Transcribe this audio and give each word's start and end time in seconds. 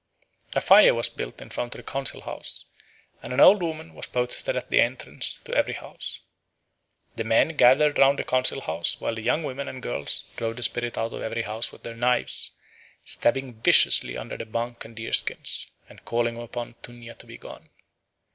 A 0.55 0.61
fire 0.61 0.95
was 0.95 1.09
built 1.09 1.43
in 1.43 1.51
front 1.51 1.75
of 1.75 1.85
the 1.85 1.91
council 1.91 2.21
house, 2.21 2.65
and 3.21 3.31
an 3.31 3.39
old 3.39 3.61
woman 3.61 3.93
was 3.93 4.07
posted 4.07 4.55
at 4.57 4.71
the 4.71 4.81
entrance 4.81 5.35
to 5.45 5.53
every 5.53 5.75
house. 5.75 6.21
The 7.17 7.23
men 7.23 7.49
gathered 7.49 7.99
round 7.99 8.17
the 8.17 8.23
council 8.23 8.61
house 8.61 8.99
while 8.99 9.13
the 9.13 9.21
young 9.21 9.43
women 9.43 9.67
and 9.67 9.79
girls 9.79 10.23
drove 10.37 10.55
the 10.57 10.63
spirit 10.63 10.97
out 10.97 11.13
of 11.13 11.21
every 11.21 11.43
house 11.43 11.71
with 11.71 11.83
their 11.83 11.93
knives, 11.95 12.49
stabbing 13.05 13.61
viciously 13.61 14.17
under 14.17 14.37
the 14.39 14.47
bunk 14.47 14.85
and 14.85 14.95
deer 14.95 15.13
skins, 15.13 15.69
and 15.87 16.03
calling 16.03 16.35
upon 16.35 16.73
Tuña 16.81 17.15
to 17.19 17.27
be 17.27 17.37
gone. 17.37 17.69